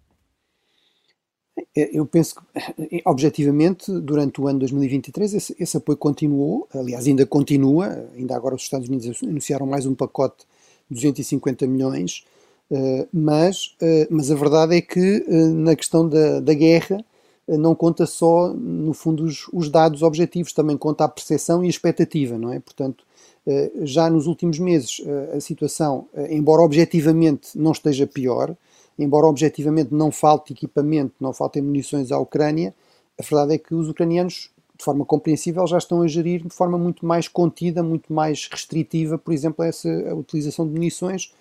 É, 1.77 1.97
eu 1.97 2.05
penso 2.05 2.37
que, 2.37 3.03
objetivamente, 3.05 3.91
durante 4.01 4.41
o 4.41 4.49
ano 4.49 4.59
2023, 4.61 5.35
esse, 5.35 5.57
esse, 5.59 5.77
apoio 5.77 5.97
continuou, 5.97 6.69
aliás, 6.75 7.07
ainda 7.07 7.25
continua. 7.25 8.09
Ainda 8.17 8.37
agora 8.37 8.55
os 8.55 8.63
Estados 8.63 8.89
Unidos 8.89 9.23
anunciaram 9.23 9.67
mais 9.67 9.87
um 9.87 9.95
pacote 9.95 10.45
de 10.91 10.95
250 10.95 11.67
milhões, 11.67 12.25
mas, 13.13 13.75
mas 14.11 14.31
a 14.31 14.35
verdade 14.35 14.77
é 14.77 14.81
que, 14.81 15.25
na 15.55 15.75
questão 15.75 16.09
da, 16.09 16.41
da 16.41 16.53
guerra, 16.53 17.05
não 17.49 17.75
conta 17.75 18.05
só, 18.05 18.53
no 18.53 18.93
fundo, 18.93 19.25
os, 19.25 19.49
os, 19.53 19.69
dados 19.71 20.03
objetivos, 20.03 20.53
também 20.53 20.77
conta 20.77 21.05
a 21.05 21.09
percepção 21.09 21.63
e 21.63 21.67
a 21.67 21.71
expectativa, 21.71 22.37
não 22.37 22.53
é? 22.53 22.61
Portanto, 22.61 23.05
já 23.83 24.11
nos 24.11 24.27
últimos 24.27 24.59
meses, 24.59 25.01
a 25.35 25.41
situação, 25.41 26.07
embora 26.29 26.63
objetivamente 26.63 27.57
não 27.57 27.73
esteja 27.73 28.07
pior, 28.07 28.55
embora 28.99 29.27
objetivamente 29.27 29.95
não 29.95 30.11
falte 30.11 30.53
equipamento, 30.53 31.15
não 31.21 31.33
faltem 31.33 31.63
munições 31.63 32.13
à 32.13 32.19
Ucrânia, 32.19 32.75
a 33.19 33.23
verdade 33.23 33.55
é 33.55 33.59
que 33.59 33.75
os 33.75 33.89
ucranianos, 33.89 34.51
de 34.77 34.85
forma 34.85 35.05
compreensível, 35.05 35.67
já 35.67 35.79
estão 35.79 36.03
a 36.03 36.09
gerir 36.09 36.43
de 36.43 36.55
forma 36.55 36.77
muito 36.77 37.07
mais 37.07 37.29
contida, 37.29 37.83
muito 37.83 38.13
mais 38.13 38.49
restritiva, 38.51 39.17
por 39.17 39.33
exemplo, 39.33 39.65
essa 39.65 39.89
a 40.11 40.15
utilização 40.15 40.67
de 40.67 40.73
munições, 40.73 41.33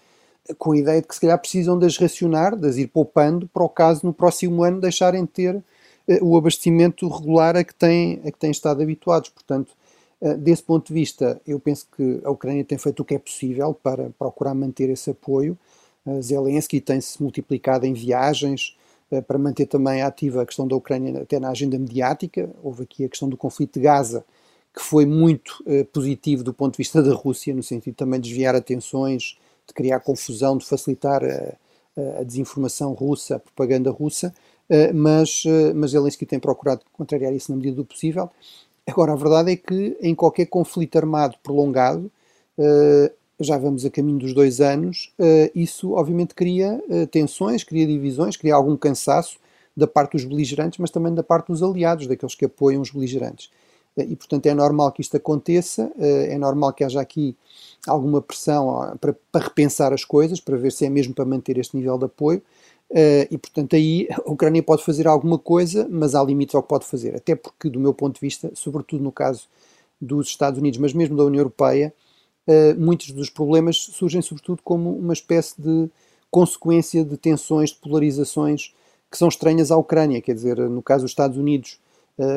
com 0.57 0.74
a 0.74 0.77
ideia 0.77 1.01
de 1.01 1.07
que 1.07 1.15
se 1.15 1.22
calhar 1.22 1.39
precisam 1.39 1.77
de 1.79 1.86
as 1.86 1.98
racionar, 1.98 2.55
de 2.55 2.67
as 2.67 2.77
ir 2.77 2.88
poupando, 2.88 3.48
para 3.48 3.63
o 3.63 3.69
caso 3.69 4.01
no 4.05 4.13
próximo 4.13 4.63
ano 4.63 4.79
deixarem 4.79 5.24
de 5.24 5.29
ter 5.29 5.55
uh, 5.55 5.63
o 6.22 6.38
abastecimento 6.38 7.07
regular 7.07 7.55
a 7.55 7.63
que, 7.63 7.74
têm, 7.74 8.22
a 8.25 8.31
que 8.31 8.38
têm 8.38 8.51
estado 8.51 8.81
habituados. 8.81 9.29
Portanto, 9.29 9.72
uh, 10.22 10.38
desse 10.38 10.62
ponto 10.62 10.88
de 10.88 10.93
vista, 10.93 11.41
eu 11.48 11.60
penso 11.60 11.88
que 11.95 12.22
a 12.24 12.29
Ucrânia 12.29 12.63
tem 12.63 12.77
feito 12.77 13.01
o 13.01 13.05
que 13.05 13.15
é 13.15 13.19
possível 13.19 13.74
para 13.74 14.10
procurar 14.19 14.53
manter 14.53 14.89
esse 14.89 15.10
apoio. 15.10 15.57
Zelensky 16.22 16.81
tem-se 16.81 17.22
multiplicado 17.22 17.86
em 17.86 17.93
viagens 17.93 18.75
eh, 19.12 19.22
para 19.22 19.38
manter 19.38 19.67
também 19.67 20.01
ativa 20.01 20.41
a 20.41 20.45
questão 20.45 20.67
da 20.67 20.75
Ucrânia 20.75 21.22
até 21.22 21.39
na 21.39 21.50
agenda 21.50 21.77
mediática. 21.77 22.50
Houve 22.63 22.83
aqui 22.83 23.05
a 23.05 23.10
questão 23.10 23.29
do 23.29 23.38
conflito 23.38 23.75
de 23.75 23.81
Gaza, 23.81 24.25
que 24.74 24.81
foi 24.81 25.05
muito 25.05 25.63
eh, 25.67 25.83
positivo 25.86 26.43
do 26.43 26.53
ponto 26.53 26.74
de 26.74 26.77
vista 26.77 27.01
da 27.01 27.13
Rússia, 27.13 27.53
no 27.53 27.63
sentido 27.63 27.95
também 27.95 28.19
de 28.19 28.29
desviar 28.29 28.55
atenções, 28.55 29.38
de 29.67 29.74
criar 29.74 30.00
confusão, 30.00 30.57
de 30.57 30.65
facilitar 30.65 31.24
a, 31.24 32.19
a 32.19 32.24
desinformação 32.24 32.93
russa, 32.93 33.36
a 33.36 33.39
propaganda 33.39 33.91
russa, 33.91 34.33
eh, 34.69 34.91
mas, 34.93 35.43
mas 35.75 35.91
Zelensky 35.91 36.25
tem 36.25 36.39
procurado 36.39 36.81
contrariar 36.93 37.33
isso 37.33 37.51
na 37.51 37.57
medida 37.57 37.75
do 37.75 37.86
possível. 37.86 38.29
Agora, 38.88 39.13
a 39.13 39.15
verdade 39.15 39.51
é 39.51 39.55
que 39.55 39.98
em 40.01 40.13
qualquer 40.15 40.48
conflito 40.48 40.98
armado 40.98 41.38
prolongado, 41.41 42.12
já 43.40 43.58
vamos 43.58 43.86
a 43.86 43.90
caminho 43.90 44.20
dos 44.20 44.34
dois 44.34 44.62
anos, 44.62 45.13
uh, 45.20 45.52
isso 45.56 45.94
obviamente 45.94 46.36
cria 46.36 46.82
uh, 46.88 47.08
tensões, 47.08 47.63
cria 47.63 47.86
divisões, 47.86 48.38
cria 48.38 48.56
algum 48.56 48.78
cansaço 48.78 49.38
da 49.75 49.88
parte 49.88 50.13
dos 50.13 50.25
beligerantes, 50.25 50.78
mas 50.78 50.92
também 50.92 51.13
da 51.13 51.24
parte 51.24 51.48
dos 51.48 51.63
aliados, 51.63 52.06
daqueles 52.08 52.36
que 52.36 52.46
apoiam 52.46 52.82
os 52.82 52.92
beligerantes. 52.92 53.50
e, 53.98 54.16
portanto, 54.16 54.46
é 54.46 54.54
normal 54.54 54.92
que 54.92 55.02
isto 55.02 55.18
aconteça, 55.18 55.92
é 55.98 56.38
normal 56.38 56.74
que 56.74 56.84
haja 56.84 57.02
aqui 57.02 57.36
alguma 57.88 58.22
pressão 58.22 58.96
para, 59.02 59.16
para 59.32 59.46
repensar 59.46 59.92
as 59.92 60.06
coisas, 60.06 60.40
para 60.40 60.58
ver 60.58 60.72
se 60.72 60.86
é 60.86 60.92
mesmo 60.92 61.16
para 61.16 61.25
manter 61.25 61.58
este 61.58 61.75
nível 61.75 61.98
de 61.98 62.06
apoio. 62.06 62.40
e, 63.32 63.36
portanto, 63.36 63.75
aí 63.75 64.08
a 64.12 64.32
Ucrânia 64.32 64.62
pode 64.62 64.84
fazer 64.84 65.08
alguma 65.08 65.40
coisa, 65.40 65.88
mas 65.90 66.13
há 66.13 66.24
limites 66.24 66.54
ao 66.54 66.62
que 66.62 66.70
pode 66.70 66.86
fazer. 66.86 67.16
Até 67.16 67.36
porque, 67.36 67.68
do 67.68 67.80
meu 67.80 67.96
ponto 67.96 68.13
de 68.13 68.22
vista, 68.22 68.52
sobretudo 68.54 69.04
no 69.04 69.12
caso 69.12 69.48
dos 70.00 70.28
Estados 70.28 70.60
Unidos, 70.60 70.78
mas 70.78 70.94
mesmo 70.94 71.18
da 71.18 71.24
União 71.24 71.40
Europeia, 71.40 71.92
muitos 72.78 73.12
dos 73.12 73.30
problemas 73.30 73.78
surgem, 73.78 74.22
sobretudo, 74.22 74.62
como 74.64 74.96
uma 74.98 75.14
espécie 75.14 75.62
de 75.62 75.90
consequência 76.30 77.04
de 77.04 77.16
tensões, 77.18 77.70
de 77.70 77.78
polarizações 77.78 78.74
que 79.10 79.18
são 79.18 79.28
estranhas 79.28 79.72
à 79.72 79.78
Ucrânia. 79.78 80.22
Quer 80.22 80.34
dizer, 80.34 80.58
no 80.58 80.82
caso 80.82 81.04
dos 81.04 81.12
Estados 81.12 81.38
Unidos, 81.38 81.80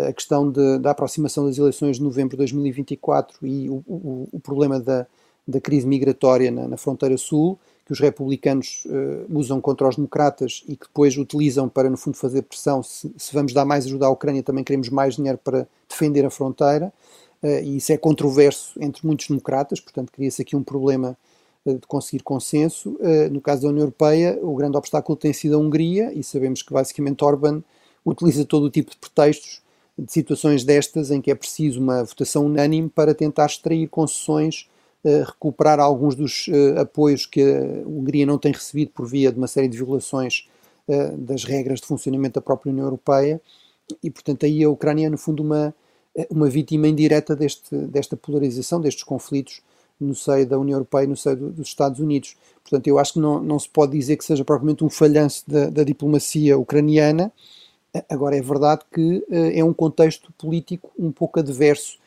a 0.08 0.12
questão 0.12 0.50
de, 0.50 0.78
da 0.78 0.90
aproximação 0.90 1.46
das 1.46 1.58
eleições 1.58 1.96
de 1.96 2.02
novembro 2.02 2.30
de 2.30 2.38
2024 2.38 3.46
e 3.46 3.68
o, 3.68 3.82
o, 3.86 4.28
o 4.32 4.40
problema 4.40 4.80
da, 4.80 5.06
da, 5.46 5.60
crise 5.60 5.86
migratória 5.86 6.50
na, 6.50 6.66
na, 6.66 6.76
fronteira 6.78 7.16
sul, 7.18 7.58
que 7.84 7.92
os 7.92 8.00
republicanos 8.00 8.84
uh, 8.86 9.38
usam 9.38 9.60
contra 9.60 9.86
os 9.86 9.96
democratas 9.96 10.64
e 10.66 10.76
que 10.76 10.86
depois 10.86 11.16
utilizam 11.16 11.68
para, 11.68 11.90
no 11.90 11.96
fundo, 11.96 12.16
fazer 12.16 12.42
pressão. 12.42 12.82
Se, 12.82 13.12
se, 13.16 13.34
vamos 13.34 13.52
dar 13.52 13.64
mais 13.64 13.84
ajuda 13.84 14.06
à 14.06 14.10
Ucrânia, 14.10 14.42
também 14.42 14.64
queremos 14.64 14.88
mais 14.88 15.16
dinheiro 15.16 15.38
para 15.42 15.68
defender 15.88 16.24
a 16.24 16.30
fronteira. 16.30 16.92
Uh, 17.42 17.62
e 17.62 17.76
isso 17.76 17.92
é 17.92 17.96
controverso 17.96 18.72
entre 18.80 19.06
muitos 19.06 19.28
democratas, 19.28 19.80
portanto, 19.80 20.10
cria-se 20.12 20.42
aqui 20.42 20.56
um 20.56 20.62
problema 20.62 21.16
uh, 21.64 21.74
de 21.74 21.86
conseguir 21.86 22.22
consenso. 22.22 22.98
no 23.30 23.40
caso 23.40 23.62
da 23.62 23.68
União 23.68 23.82
Europeia, 23.82 24.38
o 24.42 24.54
grande 24.54 24.76
obstáculo 24.76 25.16
tem 25.16 25.32
sido 25.32 25.56
a 25.56 25.58
Hungria, 25.58 26.12
e 26.14 26.22
sabemos 26.22 26.62
que 26.62 26.72
basicamente 26.72 27.24
Orban 27.24 27.62
utiliza 28.04 28.44
todo 28.44 28.64
o 28.64 28.70
tipo 28.70 28.90
de 28.90 28.96
pretextos 28.96 29.62
de 29.98 30.12
situações 30.12 30.62
destas 30.62 31.10
em 31.10 31.20
que 31.20 31.30
é 31.30 31.34
preciso 31.34 31.80
uma 31.80 32.04
votação 32.04 32.46
unânime 32.46 32.88
para 32.88 33.14
tentar 33.14 33.46
extrair 33.46 33.88
concessões, 33.88 34.68
recuperar 35.24 35.80
alguns 35.80 36.14
dos 36.14 36.46
apoios 36.78 37.24
que 37.24 37.40
a 37.40 37.88
Hungria 37.88 38.26
não 38.26 38.38
tem 38.38 38.52
recebido 38.52 38.90
por 38.90 39.06
via 39.06 39.32
de 39.32 39.38
uma 39.38 39.46
série 39.46 39.68
de 39.68 39.78
violações 39.78 40.48
das 41.16 41.44
regras 41.44 41.80
de 41.80 41.86
funcionamento 41.86 42.34
da 42.34 42.42
própria 42.42 42.70
União 42.70 42.84
Europeia 42.84 43.40
e, 44.02 44.10
portanto, 44.10 44.44
aí 44.44 44.62
a 44.64 44.70
Ucrânia 44.70 45.06
é, 45.06 45.10
no 45.10 45.18
fundo, 45.18 45.42
uma, 45.42 45.74
uma 46.30 46.48
vítima 46.48 46.88
indireta 46.88 47.36
deste, 47.36 47.74
desta 47.76 48.16
polarização, 48.16 48.80
destes 48.80 49.04
conflitos 49.04 49.60
no 50.00 50.14
seio 50.14 50.46
da 50.46 50.58
União 50.58 50.76
Europeia 50.76 51.04
e 51.04 51.08
no 51.08 51.16
seio 51.16 51.36
do, 51.36 51.50
dos 51.50 51.68
Estados 51.68 52.00
Unidos. 52.00 52.36
Portanto, 52.62 52.86
eu 52.86 52.98
acho 52.98 53.14
que 53.14 53.18
não, 53.20 53.42
não 53.42 53.58
se 53.58 53.68
pode 53.68 53.92
dizer 53.92 54.16
que 54.16 54.24
seja 54.24 54.44
propriamente 54.44 54.84
um 54.84 54.90
falhanço 54.90 55.44
da, 55.46 55.70
da 55.70 55.84
diplomacia 55.84 56.58
ucraniana, 56.58 57.32
Agora, 58.08 58.36
é 58.36 58.42
verdade 58.42 58.82
que 58.92 59.24
uh, 59.28 59.50
é 59.54 59.64
um 59.64 59.72
contexto 59.72 60.32
político 60.32 60.90
um 60.98 61.10
pouco 61.10 61.38
adverso 61.38 61.98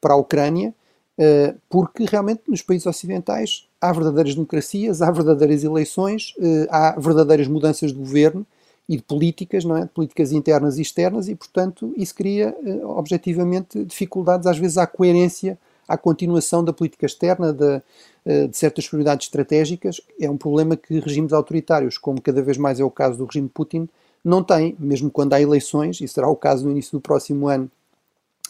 para 0.00 0.14
a 0.14 0.16
Ucrânia, 0.16 0.74
uh, 1.18 1.58
porque 1.68 2.04
realmente 2.04 2.42
nos 2.48 2.62
países 2.62 2.86
ocidentais 2.86 3.66
há 3.80 3.92
verdadeiras 3.92 4.34
democracias, 4.34 5.00
há 5.02 5.10
verdadeiras 5.10 5.64
eleições, 5.64 6.34
uh, 6.38 6.66
há 6.70 6.98
verdadeiras 6.98 7.48
mudanças 7.48 7.92
de 7.92 7.98
governo 7.98 8.46
e 8.88 8.96
de 8.96 9.02
políticas, 9.02 9.64
não 9.64 9.76
é? 9.76 9.82
de 9.82 9.88
políticas 9.88 10.32
internas 10.32 10.78
e 10.78 10.82
externas, 10.82 11.28
e, 11.28 11.34
portanto, 11.34 11.92
isso 11.96 12.14
cria 12.14 12.56
objetivamente 12.84 13.84
dificuldades, 13.84 14.46
às 14.46 14.58
vezes, 14.58 14.78
à 14.78 14.86
coerência, 14.86 15.58
à 15.86 15.96
continuação 15.98 16.64
da 16.64 16.72
política 16.72 17.04
externa, 17.04 17.52
de, 17.52 17.82
de 18.48 18.56
certas 18.56 18.86
prioridades 18.88 19.26
estratégicas. 19.26 20.00
É 20.18 20.30
um 20.30 20.38
problema 20.38 20.74
que 20.76 21.00
regimes 21.00 21.32
autoritários, 21.32 21.98
como 21.98 22.20
cada 22.20 22.40
vez 22.40 22.56
mais 22.56 22.80
é 22.80 22.84
o 22.84 22.90
caso 22.90 23.18
do 23.18 23.26
regime 23.26 23.48
Putin, 23.48 23.88
não 24.24 24.42
tem, 24.42 24.74
mesmo 24.78 25.10
quando 25.10 25.34
há 25.34 25.40
eleições, 25.40 26.00
e 26.00 26.08
será 26.08 26.28
o 26.28 26.36
caso 26.36 26.64
no 26.64 26.70
início 26.70 26.92
do 26.92 27.00
próximo 27.00 27.46
ano, 27.46 27.70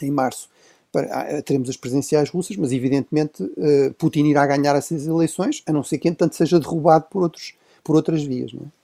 em 0.00 0.10
março, 0.10 0.48
para, 0.92 1.42
teremos 1.42 1.68
as 1.68 1.76
presidenciais 1.76 2.30
russas, 2.30 2.56
mas 2.56 2.72
evidentemente 2.72 3.42
uh, 3.42 3.92
Putin 3.98 4.26
irá 4.26 4.46
ganhar 4.46 4.74
essas 4.76 5.06
eleições, 5.06 5.62
a 5.66 5.72
não 5.72 5.82
ser 5.82 5.98
que 5.98 6.08
entanto 6.08 6.34
seja 6.34 6.58
derrubado 6.58 7.06
por, 7.10 7.22
outros, 7.22 7.54
por 7.84 7.96
outras 7.96 8.22
vias. 8.22 8.52
Não 8.52 8.62
é? 8.62 8.77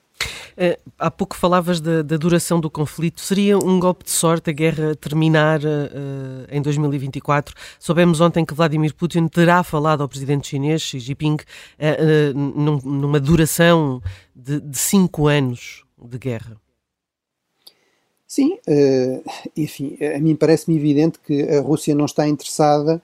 Uh, 0.54 0.78
há 0.99 1.11
pouco 1.11 1.37
falavas 1.37 1.80
da, 1.80 2.02
da, 2.02 2.16
duração 2.16 2.61
do 2.61 2.71
conflito. 2.71 3.21
Seria 3.21 3.59
um 3.59 3.80
golpe 3.80 4.04
de 4.04 4.11
sorte 4.11 4.50
a 4.50 4.52
guerra 4.52 4.94
terminar 4.94 5.61
uh, 5.61 6.47
em 6.49 6.62
2024? 6.62 7.54
Soubemos 7.78 8.21
ontem 8.21 8.44
que 8.44 8.54
Vladimir 8.54 8.94
Putin 8.94 9.26
terá 9.26 9.64
falado 9.64 10.02
ao 10.02 10.09
presidente 10.09 10.49
chinês 10.49 10.83
Xi 10.83 11.00
Jinping 11.00 11.37
uh, 11.37 12.38
num, 12.38 12.78
numa 12.78 13.18
duração 13.18 14.00
de, 14.35 14.61
de 14.61 14.78
cinco 14.78 15.26
anos 15.26 15.85
de 16.00 16.18
guerra. 16.18 16.56
Sim, 18.26 18.59
enfim, 19.56 19.97
a 20.16 20.18
mim 20.18 20.35
parece-me 20.35 20.76
evidente 20.76 21.21
que 21.21 21.42
a 21.42 21.61
Rússia 21.61 21.94
não 21.94 22.04
está 22.04 22.26
interessada 22.26 23.00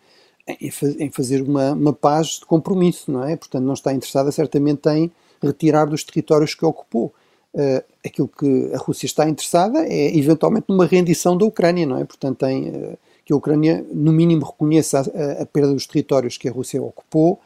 em, 0.48 0.72
em 0.98 1.10
fazer 1.10 1.42
uma, 1.42 1.72
uma, 1.72 1.92
paz 1.92 2.40
de 2.40 2.46
compromisso, 2.46 3.12
não 3.12 3.24
é? 3.24 3.36
Portanto, 3.36 3.62
não 3.62 3.74
está 3.74 3.92
interessada 3.92 4.32
certamente 4.32 4.88
em 4.88 5.10
retirar 5.42 5.86
dos 5.86 6.04
territórios 6.04 6.54
que 6.54 6.64
ocupou. 6.64 7.12
Uh, 7.52 7.82
aquilo 8.06 8.28
que 8.28 8.70
a 8.72 8.78
Rússia 8.78 9.06
está 9.06 9.28
interessada 9.28 9.84
é 9.84 10.16
eventualmente 10.16 10.66
numa 10.68 10.86
rendição 10.86 11.36
da 11.36 11.44
Ucrânia, 11.44 11.84
não 11.84 11.98
é? 11.98 12.04
Portanto, 12.04 12.38
tem, 12.38 12.68
uh, 12.68 12.98
que 13.24 13.32
a 13.32 13.36
Ucrânia, 13.36 13.84
no 13.92 14.12
mínimo, 14.12 14.46
reconheça 14.46 15.00
a, 15.00 15.42
a, 15.42 15.46
perda 15.46 15.72
dos 15.72 15.86
territórios 15.86 16.38
que 16.38 16.48
a 16.48 16.52
Rússia 16.52 16.80
ocupou 16.80 17.40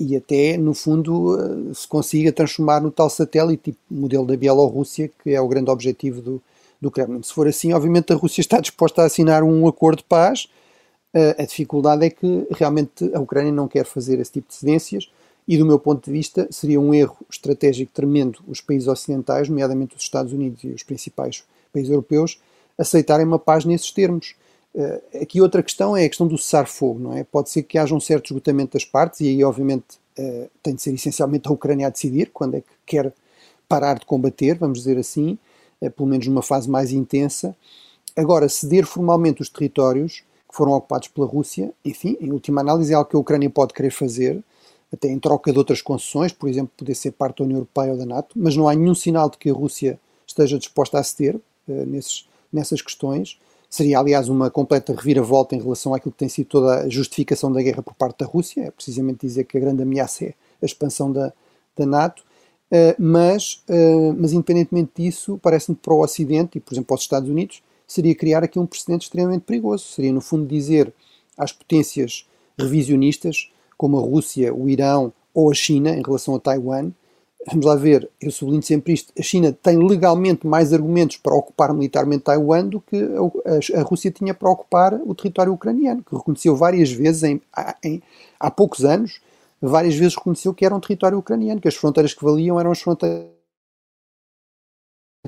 e 0.00 0.16
até, 0.16 0.56
no 0.56 0.74
fundo, 0.74 1.72
se 1.72 1.86
consiga 1.86 2.32
transformar 2.32 2.80
no 2.80 2.90
tal 2.90 3.08
satélite 3.08 3.70
tipo 3.70 3.78
modelo 3.88 4.26
da 4.26 4.36
Bielorrússia, 4.36 5.08
que 5.22 5.30
é 5.30 5.40
o 5.40 5.46
grande 5.46 5.70
objetivo 5.70 6.20
do, 6.20 6.42
do 6.80 6.90
Kremlin. 6.90 7.22
Se 7.22 7.32
for 7.32 7.46
assim, 7.46 7.72
obviamente 7.72 8.12
a 8.12 8.16
Rússia 8.16 8.40
está 8.40 8.60
disposta 8.60 9.02
a 9.02 9.06
assinar 9.06 9.42
um 9.42 9.66
acordo 9.66 9.98
de 9.98 10.04
paz. 10.04 10.48
Uh, 11.14 11.40
a 11.40 11.44
dificuldade 11.44 12.04
é 12.04 12.10
que 12.10 12.46
realmente 12.50 13.10
a 13.14 13.20
Ucrânia 13.20 13.52
não 13.52 13.68
quer 13.68 13.84
fazer 13.84 14.18
esse 14.20 14.32
tipo 14.32 14.48
de 14.48 14.54
cedências 14.54 15.10
e, 15.46 15.56
do 15.56 15.64
meu 15.64 15.78
ponto 15.78 16.04
de 16.04 16.10
vista, 16.10 16.48
seria 16.50 16.80
um 16.80 16.92
erro 16.92 17.16
estratégico 17.30 17.92
tremendo 17.92 18.40
os 18.48 18.60
países 18.60 18.88
ocidentais, 18.88 19.48
nomeadamente 19.48 19.94
os 19.96 20.02
Estados 20.02 20.32
Unidos 20.32 20.64
e 20.64 20.68
os 20.68 20.82
principais 20.82 21.44
países 21.72 21.90
europeus, 21.90 22.40
aceitarem 22.76 23.24
uma 23.24 23.38
paz 23.38 23.64
nesses 23.64 23.90
termos. 23.90 24.34
Uh, 24.74 25.22
aqui 25.22 25.40
outra 25.40 25.62
questão 25.62 25.96
é 25.96 26.04
a 26.04 26.08
questão 26.08 26.26
do 26.26 26.36
cessar-fogo, 26.36 26.98
não 26.98 27.16
é? 27.16 27.24
Pode 27.24 27.50
ser 27.50 27.62
que 27.62 27.78
haja 27.78 27.94
um 27.94 28.00
certo 28.00 28.26
esgotamento 28.26 28.72
das 28.72 28.84
partes 28.84 29.20
e 29.20 29.28
aí, 29.28 29.44
obviamente, 29.44 29.98
uh, 30.18 30.50
tem 30.62 30.74
de 30.74 30.82
ser 30.82 30.92
essencialmente 30.92 31.48
a 31.48 31.52
Ucrânia 31.52 31.86
a 31.86 31.90
decidir 31.90 32.30
quando 32.32 32.56
é 32.56 32.60
que 32.60 32.66
quer 32.84 33.12
parar 33.68 33.98
de 33.98 34.06
combater, 34.06 34.58
vamos 34.58 34.78
dizer 34.78 34.98
assim, 34.98 35.38
eh, 35.80 35.90
pelo 35.90 36.08
menos 36.08 36.26
numa 36.26 36.42
fase 36.42 36.68
mais 36.70 36.92
intensa. 36.92 37.56
Agora, 38.14 38.48
ceder 38.48 38.86
formalmente 38.86 39.42
os 39.42 39.48
territórios 39.48 40.22
que 40.48 40.56
foram 40.56 40.72
ocupados 40.72 41.08
pela 41.08 41.26
Rússia, 41.26 41.72
enfim, 41.84 42.16
em 42.20 42.30
última 42.30 42.60
análise, 42.60 42.92
é 42.92 42.96
algo 42.96 43.10
que 43.10 43.16
a 43.16 43.18
Ucrânia 43.18 43.50
pode 43.50 43.74
querer 43.74 43.90
fazer, 43.90 44.42
até 44.92 45.08
em 45.08 45.18
troca 45.18 45.52
de 45.52 45.58
outras 45.58 45.82
concessões, 45.82 46.32
por 46.32 46.48
exemplo, 46.48 46.72
poder 46.76 46.94
ser 46.94 47.12
parte 47.12 47.38
da 47.38 47.44
União 47.44 47.58
Europeia 47.58 47.92
ou 47.92 47.98
da 47.98 48.06
NATO, 48.06 48.34
mas 48.36 48.56
não 48.56 48.68
há 48.68 48.74
nenhum 48.74 48.94
sinal 48.94 49.28
de 49.28 49.36
que 49.36 49.50
a 49.50 49.52
Rússia 49.52 49.98
esteja 50.26 50.58
disposta 50.58 50.98
a 50.98 51.02
ceder 51.02 51.36
uh, 51.36 51.40
nesses, 51.86 52.26
nessas 52.52 52.80
questões. 52.80 53.38
Seria, 53.68 53.98
aliás, 53.98 54.28
uma 54.28 54.50
completa 54.50 54.94
reviravolta 54.94 55.54
em 55.56 55.60
relação 55.60 55.92
àquilo 55.92 56.12
que 56.12 56.18
tem 56.18 56.28
sido 56.28 56.46
toda 56.46 56.82
a 56.82 56.88
justificação 56.88 57.52
da 57.52 57.60
guerra 57.60 57.82
por 57.82 57.94
parte 57.94 58.20
da 58.20 58.26
Rússia, 58.26 58.62
é 58.62 58.70
precisamente 58.70 59.26
dizer 59.26 59.44
que 59.44 59.56
a 59.56 59.60
grande 59.60 59.82
ameaça 59.82 60.24
é 60.24 60.34
a 60.62 60.66
expansão 60.66 61.12
da, 61.12 61.32
da 61.76 61.84
NATO. 61.84 62.22
Uh, 62.70 62.94
mas, 62.98 63.62
uh, 63.68 64.14
mas, 64.16 64.32
independentemente 64.32 64.90
disso, 64.96 65.38
parece-me 65.42 65.76
para 65.76 65.94
o 65.94 66.02
Ocidente 66.02 66.58
e, 66.58 66.60
por 66.60 66.74
exemplo, 66.74 66.88
para 66.88 66.96
os 66.96 67.02
Estados 67.02 67.28
Unidos, 67.28 67.62
seria 67.86 68.14
criar 68.14 68.42
aqui 68.42 68.58
um 68.58 68.66
precedente 68.66 69.04
extremamente 69.04 69.42
perigoso. 69.42 69.84
Seria, 69.84 70.12
no 70.12 70.20
fundo, 70.20 70.46
dizer 70.46 70.92
às 71.36 71.52
potências 71.52 72.26
revisionistas, 72.58 73.50
como 73.76 73.98
a 73.98 74.00
Rússia, 74.00 74.54
o 74.54 74.68
Irão 74.68 75.12
ou 75.34 75.50
a 75.50 75.54
China, 75.54 75.90
em 75.90 76.02
relação 76.02 76.34
a 76.34 76.40
Taiwan, 76.40 76.90
vamos 77.46 77.64
lá 77.64 77.76
ver, 77.76 78.10
eu 78.20 78.30
sublinho 78.30 78.62
sempre 78.62 78.92
isto, 78.92 79.12
a 79.18 79.22
China 79.22 79.52
tem 79.52 79.78
legalmente 79.78 80.46
mais 80.46 80.72
argumentos 80.72 81.16
para 81.16 81.34
ocupar 81.34 81.72
militarmente 81.72 82.24
Taiwan 82.24 82.66
do 82.66 82.80
que 82.80 82.96
a, 83.74 83.82
Rússia 83.82 84.10
tinha 84.10 84.34
para 84.34 84.50
ocupar 84.50 84.94
o 84.94 85.14
território 85.14 85.52
ucraniano, 85.52 86.02
que 86.02 86.16
reconheceu 86.16 86.56
várias 86.56 86.90
vezes, 86.90 87.22
em, 87.22 87.40
em, 87.84 88.02
há 88.40 88.50
poucos 88.50 88.84
anos, 88.84 89.20
várias 89.60 89.94
vezes 89.94 90.16
reconheceu 90.16 90.52
que 90.52 90.64
era 90.64 90.74
um 90.74 90.80
território 90.80 91.18
ucraniano, 91.18 91.60
que 91.60 91.68
as 91.68 91.76
fronteiras 91.76 92.12
que 92.12 92.24
valiam 92.24 92.58
eram 92.58 92.72
as 92.72 92.80
fronteiras. 92.80 93.26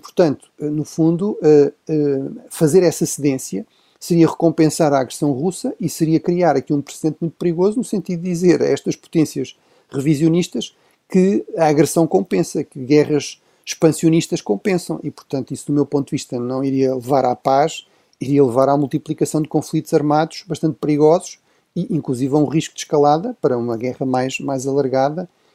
Portanto, 0.01 0.51
eh, 0.61 0.69
no 0.69 0.85
fundo, 0.85 1.39
eh, 1.43 1.73
eh, 1.89 2.31
fazer 2.51 2.83
essa 2.83 3.05
cedência 3.05 3.67
seria 3.99 4.29
recompensar 4.29 4.93
a 4.93 5.01
agressão 5.01 5.33
russa 5.33 5.75
e 5.81 5.89
seria 5.89 6.21
criar 6.21 6.57
aqui 6.57 6.73
um 6.73 6.81
precedente 6.81 7.19
muito 7.21 7.35
perigoso 7.37 7.79
no 7.79 7.85
sentido 7.85 8.23
de 8.23 8.29
dizer 8.29 8.63
a 8.63 8.67
estas 8.67 8.95
potências 8.95 9.57
revisionistas 9.91 10.77
que 11.09 11.45
a 11.57 11.67
agressão 11.67 12.07
compensa, 12.07 12.63
que 12.63 12.79
guerras 12.79 13.41
expansionistas 13.65 14.41
compensam. 14.41 15.01
E, 15.03 15.11
portanto, 15.11 15.53
isso 15.53 15.67
do 15.67 15.73
meu 15.73 15.87
ponto 15.87 16.07
de 16.07 16.13
vista 16.13 16.39
não 16.39 16.63
iria 16.63 16.95
levar 16.95 17.25
à 17.25 17.35
paz, 17.35 17.87
iria 18.21 18.45
levar 18.45 18.69
à 18.69 18.77
multiplicação 18.77 19.43
de 19.43 19.49
conflitos 19.49 19.93
armados 19.95 20.45
bastante 20.47 20.77
perigosos 20.77 21.39
e 21.75 21.95
inclusive 21.95 22.35
a 22.35 22.39
um 22.39 22.47
risco 22.47 22.75
de 22.75 22.81
escalada 22.81 23.37
para 23.41 23.57
uma 23.57 23.77
guerra 23.77 24.05
mais, 24.05 24.39
mais 24.41 24.67
alargada 24.67 25.29